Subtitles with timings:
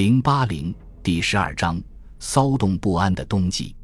[0.00, 1.78] 零八零第十二章：
[2.18, 3.76] 骚动不安的冬季。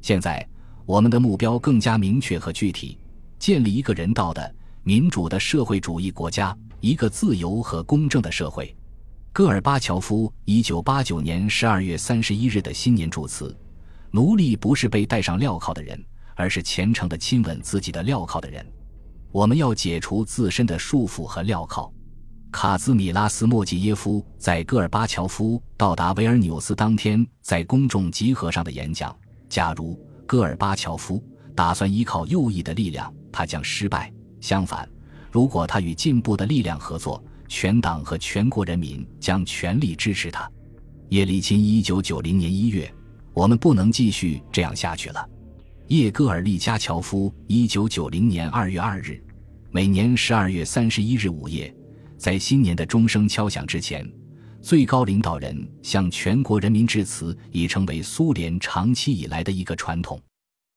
[0.00, 0.48] 现在，
[0.86, 2.96] 我们的目标更加明确和具体，
[3.38, 8.74] 建立一个人道的、民主的社会主义国家，一个自由和公正的社会。
[9.30, 13.54] 戈尔巴乔夫一九八九年十二月三十一日的新年祝词：
[14.10, 16.02] 奴隶不是被戴上镣铐的人，
[16.34, 18.66] 而是虔诚的亲吻自己的镣铐的人。
[19.30, 21.92] 我们要解除自身的束缚和镣铐。
[22.50, 29.14] 卡兹米拉斯·莫吉耶夫在戈尔巴乔夫到达维尔纽斯当天在公众集合上的演讲：
[29.48, 31.22] 假如戈尔巴乔夫
[31.54, 34.10] 打算依靠右翼的力量，他将失败；
[34.40, 34.88] 相反，
[35.30, 40.50] 如果他与进步的力量合作，全党和全国人民将全力支持他。
[41.10, 42.92] 叶利钦，一九九零年一月，
[43.34, 45.28] 我们不能继续这样下去了。
[45.88, 49.22] 叶戈尔利加乔夫，一九九零年二月二日，
[49.70, 51.72] 每年十二月三十一日午夜。
[52.18, 54.06] 在新年的钟声敲响之前，
[54.60, 60.20] 最高领导人向全国人民致辞已成为苏联长期以来的一个传统。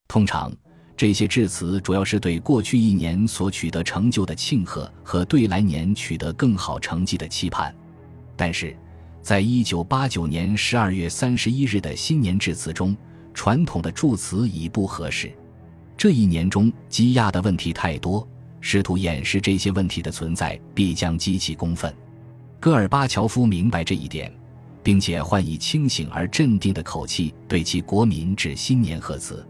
[0.06, 0.52] 通常，
[0.96, 7.74] 这些致辞主要是对过去一年所取得成就的庆贺和对来年取得更好成绩的期盼。
[8.36, 8.76] 但是，
[9.20, 12.96] 在一九八九年十二月三十一日的新年致辞中，
[13.34, 15.32] 传统的祝词已不合适。
[15.96, 18.26] 这一年中积压的问题太多。
[18.62, 21.92] 试图掩饰这些问题的存在，必将激起公愤。
[22.58, 24.32] 戈尔巴乔夫明白这一点，
[24.82, 29.44] 并且换以清醒而镇定的口气对其国民致新年贺词。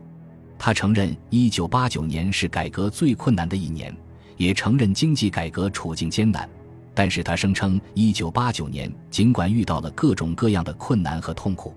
[0.59, 3.95] 他承认1989年是改革最困难的一年，
[4.39, 6.49] 也承认经济改革处境艰难。
[6.95, 11.75] 但是他声称，1989年尽管遇到了各种各样的困难和痛苦，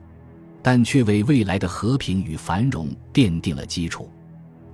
[0.62, 4.10] 但却为未来的和平与繁荣奠定了基础。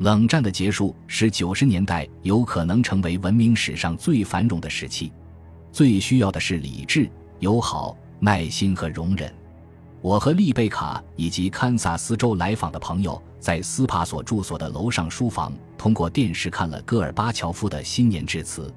[0.01, 5.13] 冷战的结束使九十年代有可能成为文明史上最繁荣的时期。
[5.71, 7.07] 最需要的是理智、
[7.37, 9.31] 友好、耐心和容忍。
[10.01, 18.73] 我和丽贝卡以及堪萨斯州来访的朋友在斯帕索住所的楼上书房，通过电视看了戈尔巴乔夫的新年致辞。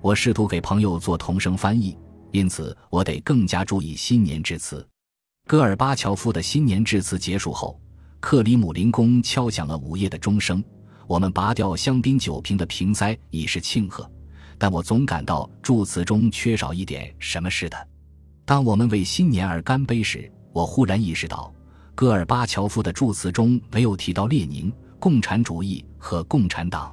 [0.00, 1.96] 我试图给朋友做同声翻译，
[2.32, 4.84] 因此我得更加注意新年致辞。
[5.46, 7.80] 戈尔巴乔夫的新年致辞结束后。
[8.28, 10.60] 克里姆林宫敲响了午夜的钟声，
[11.06, 14.10] 我们拔掉香槟酒瓶的瓶塞以示庆贺，
[14.58, 17.88] 但我总感到祝词中缺少一点什么似的。
[18.44, 21.54] 当我们为新年而干杯时，我忽然意识到，
[21.94, 26.92] 戈尔巴乔夫的祝词中没有提到列宁、共产主义和共产党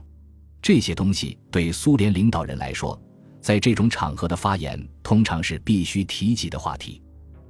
[0.62, 1.36] 这些东西。
[1.50, 3.02] 对苏联领导人来说，
[3.42, 7.02] 在这种场合的发言通常是必须提及的话题。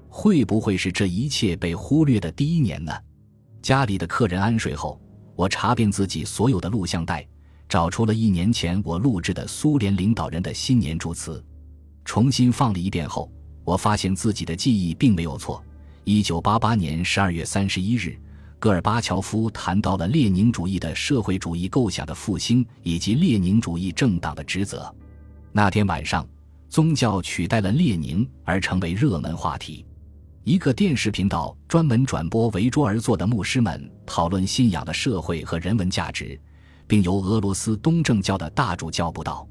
[0.07, 2.93] 会不会是这一切被忽略的第一年呢？
[3.63, 4.99] 家里的客人安睡后，
[5.37, 7.25] 我查遍自己所有的录像带，
[7.69, 11.41] 找出了一年前我录制的苏联领导人的新年祝词，
[12.03, 13.31] 重新放了一遍后，
[13.63, 15.63] 我发现自己的记忆并没有错。
[16.03, 18.19] 一九八八年十二月三十一日，
[18.59, 24.93] 戈尔巴乔夫谈到了列宁主义的社会主义构想的复兴以及列宁主义政党的职责。
[25.53, 26.27] 那天晚上，
[26.67, 29.85] 宗教取代了列宁而成为热门话题。
[30.45, 36.37] 一个电视频道专门转播围桌而坐的牧师们讨论信仰的社会和人文价值，
[36.85, 39.47] 并由俄罗斯东正教的大主教布道。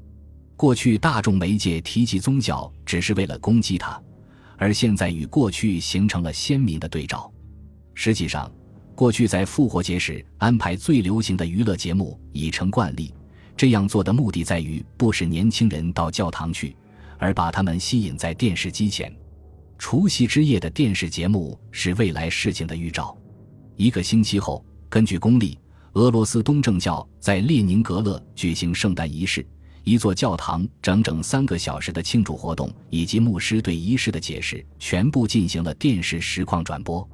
[0.55, 3.99] 过去大众媒介提及宗教只是为了攻击他，
[4.55, 7.31] 而现在与过去形成了鲜明的对照。
[7.95, 8.51] 实际上，
[8.93, 13.11] 过去在复活节时安排最流行的娱乐节目已成惯例。
[13.57, 16.75] 这样做的目的在于不使年轻人到教堂去，
[17.17, 19.11] 而把他们吸引在电视机前。
[19.83, 23.13] 除夕之夜的电视节目是未来事情的预兆。
[23.75, 25.59] 一个星期后，根据公历，
[25.95, 29.45] 俄罗斯东正教在列宁格勒举行圣诞仪式，
[29.83, 37.05] 一座教堂整整三个小时的庆祝活动以及牧师对仪式的解释，全部进行了电视实况转播。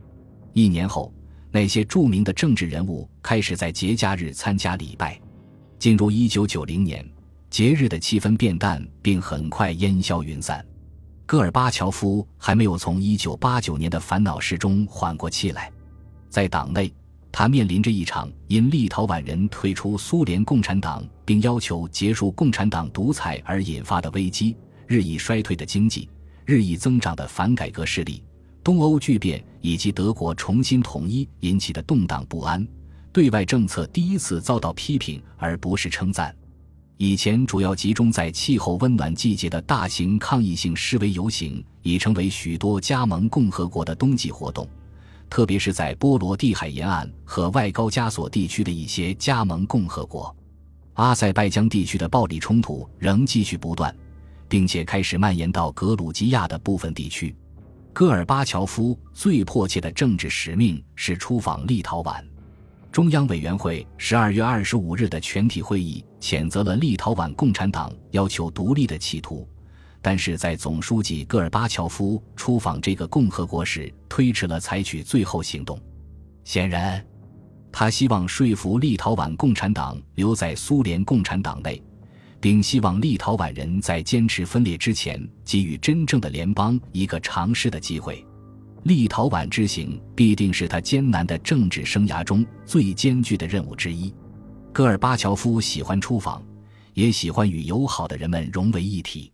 [0.53, 1.11] 一年后，
[1.49, 5.19] 那些著名的政治人物开始在节假日参加礼拜。
[5.79, 7.03] 进入一九九零年，
[7.49, 10.63] 节日的气氛变淡，并很快烟消云散。
[11.29, 15.71] 戈尔巴乔夫还没有从1989年的烦恼事中缓过气来，
[16.27, 16.91] 在党内，
[17.31, 26.09] 他面临着一场因立陶宛人退出苏联共产党并要求结束共产党独裁而引发的危机：日益衰退的经济、
[26.45, 28.23] 日益增长的反改革势力、
[28.63, 32.67] 东欧巨变以及德国重新统一引起的动荡不安。
[33.13, 36.35] 对外政策第一次遭到批评，而不是称赞。
[37.01, 44.67] 以前主要集中在气候温暖季节的大型抗议性示威游行，已成为许多加盟共和国的冬季活动，
[45.29, 50.35] 特别是在波罗的海沿岸和外高加索地区的一些加盟共和国。
[50.95, 53.95] 阿塞拜疆地区的暴力冲突仍继续不断，
[54.49, 57.33] 并且开始蔓延到格鲁吉亚的部分地区。
[57.93, 62.21] 戈尔巴乔夫最迫切的政治使命是出访立陶宛。
[62.91, 69.47] 中央委员会十二月二十五日的全体会议谴责了立陶宛共产党要求独立的企图，
[70.01, 75.79] 但是在总书记戈尔巴乔夫出访这个共和国时，推迟了采取最后行动。
[76.43, 77.05] 显然，
[77.71, 81.81] 他希望说服立陶宛共产党留在苏联共产党内，
[82.41, 88.25] 并希望立陶宛人在坚持分裂之前，给予真正的联邦一个尝试的机会。
[88.83, 94.13] 立陶宛之行必定是他艰难的政治生涯中最艰巨的任务之一。
[94.71, 96.43] 戈尔巴乔夫喜欢出访，
[96.93, 99.31] 也喜欢与友好的人们融为一体。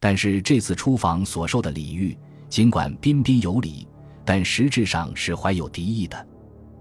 [0.00, 2.16] 但是这次出访所受的礼遇，
[2.48, 3.86] 尽管彬彬有礼，
[4.24, 6.26] 但实质上是怀有敌意的。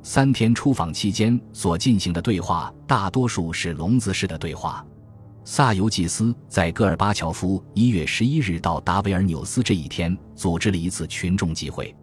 [0.04, 4.86] 三天出访期间所进行的对话，大多数是聋子式的对话。
[5.50, 11.96] 萨尤祭斯在戈尔巴乔夫一月十一日到达维尔纽斯这一天，组织了一次群众集会。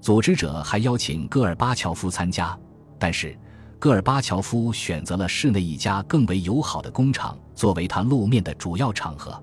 [0.00, 2.56] 组织者还邀请戈尔巴乔夫参加，
[2.96, 3.36] 但是
[3.80, 9.42] 戈尔巴乔夫选择了室内一家更为友好的工厂作为他露面的主要场合。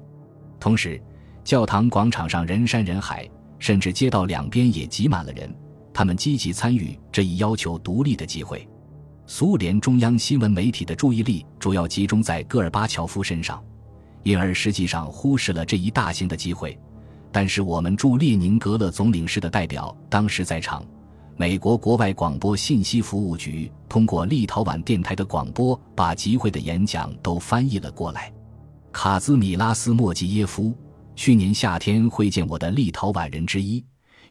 [0.57, 0.97] 同时，
[1.44, 5.54] 教堂广场上人山人海，甚至街道两边也挤满了人，
[5.94, 8.65] 他们积极参与这一要求独立的集会。
[9.33, 13.63] 苏联中央新闻媒体的注意力主要集中在戈尔巴乔夫身上，
[14.24, 16.78] 因而实际上忽视了这一大型的机会。
[17.31, 20.86] 但是我们驻列宁格勒总领事的代表当时在场，
[21.38, 28.33] 美国国外广播信息服务局通过立陶宛电台的广播把集会的演讲都翻译了过来。
[28.92, 30.74] 卡兹米拉斯莫吉耶夫
[31.16, 33.81] 去年夏天会见我的立陶宛人之一，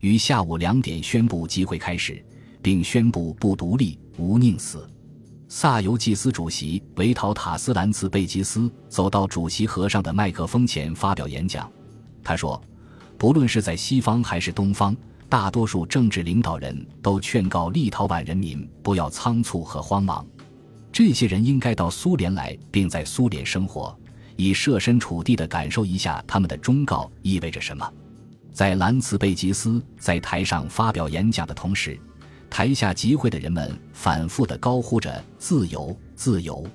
[0.00, 2.22] 于下午两点宣布集会开始。
[2.62, 4.88] 并宣布不独立，无宁死。
[5.48, 11.68] 萨尤季斯主席维陶塔斯兰茨贝吉斯走到主席和尚的麦克风前发表演讲。
[12.22, 12.62] 他说
[13.18, 14.96] ：“不论是在西方还是东方，
[15.28, 20.24] 大多数政治领导人都劝告立陶宛人民不要仓促和慌忙。
[20.92, 23.98] 这些人应该到苏联来，并在苏联生活，
[24.36, 27.92] 以设身处地的感受一下他们的忠告意味着什么。”
[28.52, 31.98] 在兰茨贝吉斯在台上发表演讲的同时。
[32.50, 36.66] 台下集会的人们反复地高呼着“自由，自由”。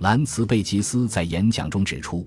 [0.00, 2.24] 兰茨贝吉斯在演讲中指出，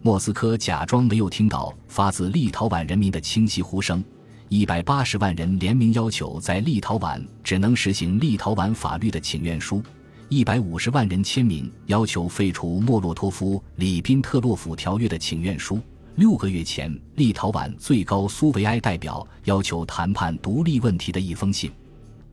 [0.00, 4.02] 莫斯科假装没有听到发自立陶宛人民的清晰呼声。
[4.48, 9.82] 一百八十万人联名要求在立陶宛只能实行立陶宛法律的请愿书，
[10.30, 15.78] 一百五十万人签名要求废除莫洛托夫里宾特洛甫条约的请愿书。
[16.16, 21.70] 六个月前，立陶宛最高苏维埃代表要求谈判独立问题的一封信。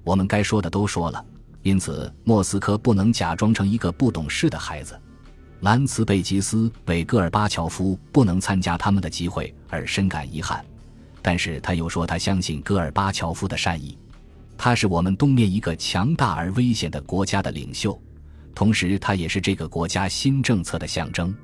[0.08, 1.22] 我们该说的都说了，
[1.64, 4.98] 因此莫斯科不能假装成一个不懂事的孩子。
[5.60, 10.66] 兰茨贝吉斯为戈尔巴乔夫不能参加他们的集会而深感遗憾，
[11.22, 13.98] 但是他又说他相信戈尔巴乔夫的善意。
[14.58, 18.02] 他是我们东面一个强大而危险的国家的领袖，
[18.56, 21.36] 同时他也是这个国家新政策的象征。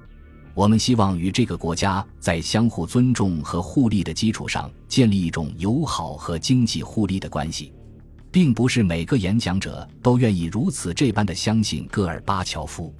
[0.53, 7.73] 我们希望与这个国家在相互尊重和互利的基础上建立一种友好和经济互利的关系。
[8.33, 12.91] 并不是每个演讲者都愿意如此这般的相信戈尔巴乔夫。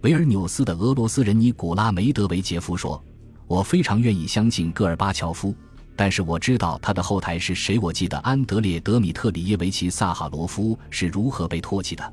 [0.00, 3.00] 维尔纽斯的俄罗斯人尼古拉梅德维杰夫说
[3.46, 5.54] ：“我非常愿意相信戈尔巴乔夫，
[5.94, 7.78] 但是我知道他的后台是谁。
[7.78, 12.12] 我记得安德烈德米特里耶维奇萨哈罗夫是如何被唾弃的，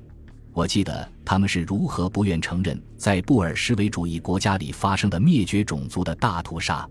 [0.53, 6.87] 我记得他们是如何不愿承认在布尔什维主义国家里发生的灭绝种族的大屠杀。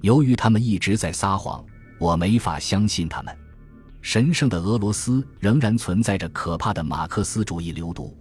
[0.00, 1.64] 由于他们一直在撒谎，
[2.00, 3.32] 我没法相信他们。”
[4.02, 8.14] 神圣的俄罗斯仍然存在着可怕的马克思主义流毒。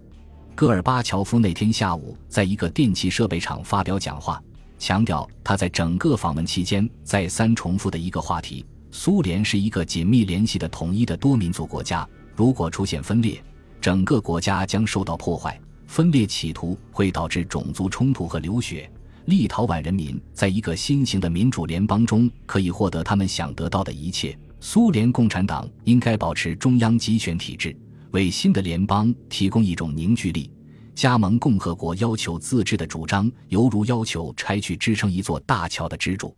[0.53, 4.41] 戈尔巴乔夫那天下午在一个电气设备厂发表讲话，
[4.77, 12.07] 强调他在整个访问期间再三重复的一个话题：苏联是一个紧密联系的统一的多民族国家。
[12.35, 13.43] 如果出现分裂，
[13.81, 15.59] 整个国家将受到破坏。
[15.87, 18.89] 分裂企图会导致种族冲突和流血。
[19.25, 24.37] 立陶宛人民在一个新型的民主联邦中可以获得他们想得到的一切。
[24.63, 27.75] 苏联共产党应该保持中央集权体制，
[28.11, 30.53] 为新的联邦提供一种凝聚力。
[30.93, 36.35] 加盟共和国要求自治的主张，犹如要求拆去支撑一座大桥的支柱。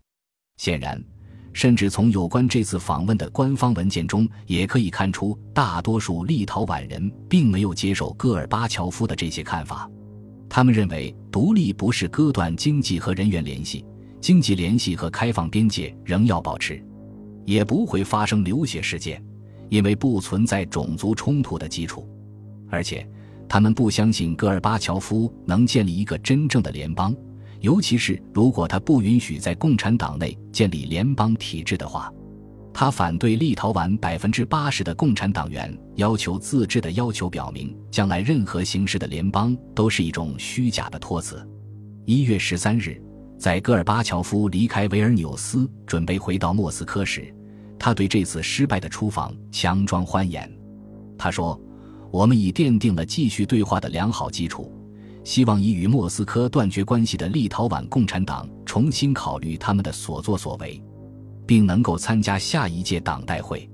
[0.56, 1.04] 显然，
[1.52, 9.88] 甚至从有关这次访问的官方文件中，也可以看出，大多数立陶宛人并没有接受戈尔巴乔夫的这些看法。
[10.48, 13.84] 他们认为，独立不是割断经济和人员联系，
[14.18, 16.82] 经济联系和开放边界仍要保持。
[17.44, 19.22] 也不会发生流血事件，
[19.68, 22.08] 因为不存在种族冲突的基础，
[22.70, 23.06] 而且
[23.48, 27.14] 他们不相信戈尔巴乔夫能建立一个真正的联邦，
[27.60, 32.12] 尤其是如果他不允许在共产党内建立联邦体制的话。
[32.76, 41.48] 他反对立陶宛百分之八十的共产党员要求自治的要求，表明将来任何形式的联邦都是一种虚假的托词。
[42.04, 43.00] 一月十三日，
[43.38, 47.34] 在戈尔巴乔夫离开维尔纽斯，准备回到莫斯科时，
[47.78, 50.50] 他对这次失败的出访强装欢颜。
[51.18, 51.60] 他说
[52.10, 54.72] ：“我们已奠定了继续对话的良好基础，
[55.24, 60.82] 希望已与莫斯科断绝关系的立陶宛共产党重新考虑他们的所作所为。”
[61.46, 63.68] 并能够参加下一届党代会。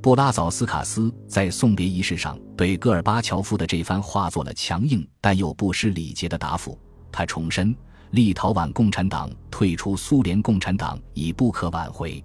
[0.00, 6.78] 布拉早斯卡斯在送别仪式上对戈尔巴乔夫的这番话做了强硬但又不失礼节的答复。
[7.10, 7.74] 他重申，
[8.12, 12.24] 立陶宛共产党退出苏联共产党已不可挽回，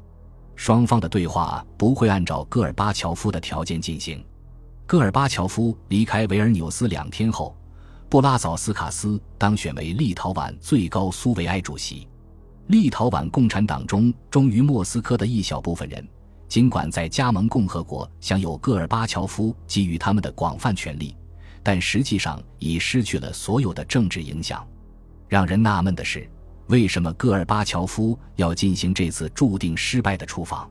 [0.55, 4.23] 双方的对话不会按照戈尔巴乔夫的条件进行。
[4.85, 7.55] 戈尔巴乔夫离开维尔纽斯两天后，
[8.09, 12.07] 布拉早斯卡斯当选为立陶宛最高苏维埃主席。
[12.67, 16.07] 立陶宛共产党中忠于莫斯科的一小部分人，
[16.47, 21.15] 尽管在加盟共和国享有戈尔巴乔夫给予他们的广泛权利，
[21.61, 24.65] 但实际上已失去了所有的政治影响。
[25.33, 26.29] 让人纳闷的是，
[26.67, 30.69] 为什么戈尔巴乔夫要进行这次注定失败的出访？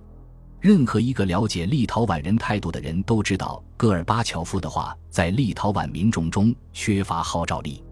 [0.61, 7.83] 任何一个了解立陶宛人态度的人都知道，戈尔巴乔夫的话在立陶宛民众中缺乏号召力。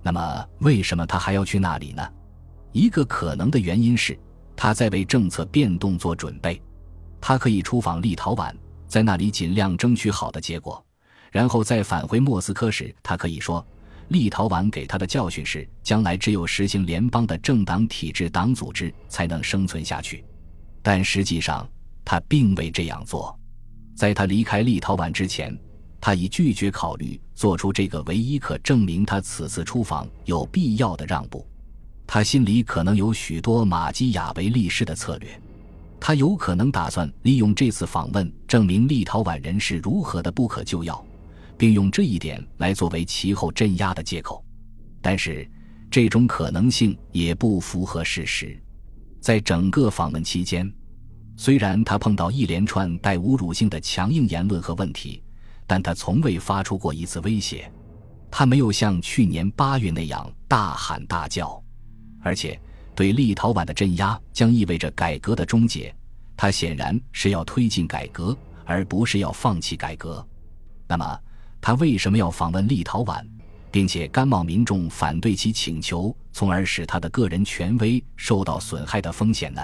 [0.00, 2.08] 那么，为什么他还要去那里呢？
[2.70, 4.16] 一个可能的原因是，
[4.54, 6.62] 他在为政策变动做准备。
[7.20, 8.54] 他可以出访立陶宛，
[8.86, 10.86] 在那里尽量争取好的结果，
[11.32, 13.66] 然后再返回莫斯科时，他可以说，
[14.08, 20.24] 立陶宛给他的教训是，将来只有实行联邦的政党体制党组织才能生存下去。
[20.82, 21.68] 但实际上，
[22.04, 23.38] 他并未这样做。
[23.94, 25.56] 在他离开立陶宛之前，
[26.00, 31.46] 他已拒绝考虑做出这个唯一可证明他此次出访有必要的让步。
[32.06, 35.40] 他心里可能有许多马基雅维利式的策略，
[36.00, 41.02] 他有可能打算利用这次访问证明立陶宛人是如何的不可救药，
[41.62, 44.44] 并用这一点来作为其后镇压的借口。
[45.00, 45.48] 但是，
[45.88, 48.60] 这种可能性也不符合事实。
[49.20, 50.68] 在整个访问期间，
[51.36, 55.22] 虽然他碰到一连串带侮辱性的强硬言论和问题，
[55.64, 57.70] 但他从未发出过一次威胁。
[58.28, 61.62] 他没有像去年八月那样大喊大叫。
[62.22, 62.60] 而且，
[62.96, 65.94] 对立陶宛的镇压将意味着改革的终结。
[66.36, 70.26] 他显然是要推进改革，而不是要放弃改革。
[70.88, 71.20] 那么，
[71.62, 73.24] 他为什么要访问立陶宛，
[73.70, 79.62] 并且甘冒民众反对其请求，从而使他的个人权威受到损害的风险呢？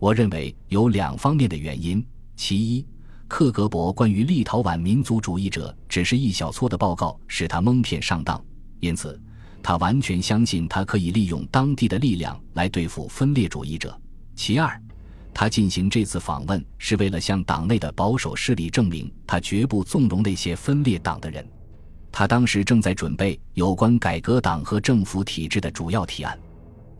[0.00, 2.04] 我认为有两方面的原因。
[2.34, 2.84] 其一，
[3.28, 8.42] 克格勃关于立陶宛民族主义者只是一小撮的报告使他蒙骗上当，
[8.80, 9.18] 因此。
[9.62, 13.94] 他完全相信，他可以利用当地的力量来对付分裂主义者。
[14.34, 14.82] 其二，
[15.32, 21.46] 他进行这次访问是为了向党内的保守势力证明，他绝不纵容那些分裂党的人。
[22.12, 26.38] 他当时正在准备有关改革党和政府体制的主要提案，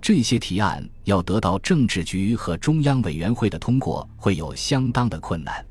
[0.01, 5.67] 这些提案要得到政治局和中央委员会的通过，会有相当的困难。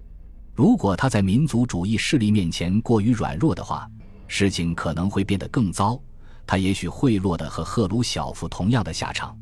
[0.54, 3.90] 如果他在民族主义势力面前过于软弱的话，
[4.28, 6.00] 事情可能会变得更糟。
[6.46, 9.38] 他也许会落得和赫鲁晓夫同样的下场，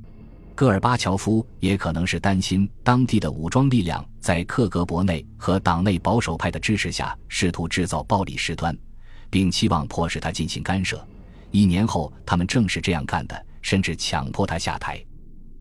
[0.58, 8.76] 戈尔巴乔夫也可能是担心当地的武装力量在克格勃内和党内保守派的支持下试图制造暴力事端，
[9.30, 11.00] 并期望迫使他进行干涉。
[11.52, 15.00] 一年后，他们正是这样干的，甚至强迫他下台。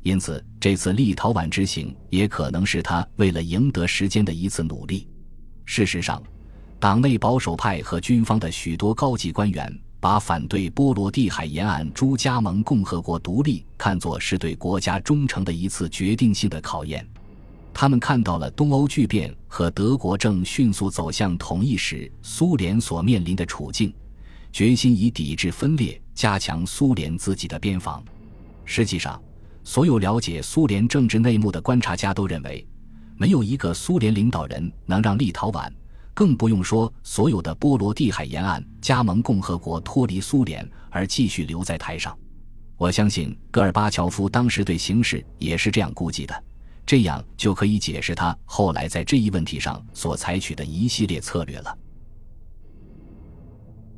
[0.00, 5.07] 因此，这次立陶宛之行也可能是他为了赢得时间的一次努力。
[5.67, 6.23] 事实上，
[6.81, 9.79] 党内保守派和军方的许多高级官员。
[10.06, 17.04] 把反对波罗的海沿岸诸加盟共和国独立看作是对国家忠诚的一次决定性的考验。
[17.75, 23.92] 他们看到了东欧巨变和德国正迅速走向统一时苏联所面临的处境，
[24.52, 28.00] 决心以抵制分裂加强苏联自己的边防。
[28.64, 29.20] 实际上，
[29.64, 32.64] 所有了解苏联政治内幕的观察家都认为，
[33.16, 35.68] 没有一个苏联领导人能让立陶宛。
[36.16, 42.18] 更不用说所有的波罗的海沿岸加盟共和国脱离苏联而继续留在台上。
[42.78, 46.44] 我相信戈尔巴乔夫当时对形势也是这样估计的，
[46.87, 51.78] 这样就可以解释他后来在这一问题上所采取的一系列策略了。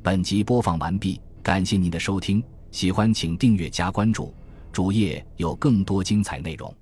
[0.03, 4.33] 本集播放完毕，感谢您的收听，喜欢请订阅加关注，
[4.73, 6.75] 主页有更多精彩内容。